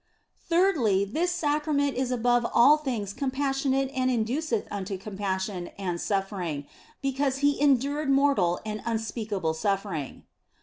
Thirdly, 0.49 1.05
this 1.05 1.29
Sacrament 1.31 1.95
is 1.95 2.09
above 2.09 2.43
all 2.55 2.75
things 2.77 3.13
com 3.13 3.29
passionate 3.29 3.91
and 3.93 4.09
induceth 4.09 4.65
unto 4.71 4.97
compassion 4.97 5.67
and 5.77 6.01
suffering, 6.01 6.65
because 7.03 7.37
He 7.45 7.61
endured 7.61 8.09
mortal 8.09 8.59
and 8.65 8.81
unspeakable 8.83 9.53
suffering. 9.53 10.23